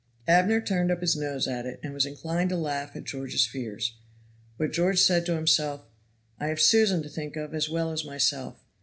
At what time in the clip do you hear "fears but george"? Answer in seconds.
3.45-4.99